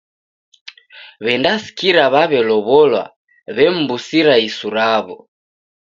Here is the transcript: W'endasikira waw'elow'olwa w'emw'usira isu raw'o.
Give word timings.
W'endasikira 1.23 2.03
waw'elow'olwa 2.13 3.03
w'emw'usira 3.55 4.33
isu 4.47 4.67
raw'o. 4.75 5.17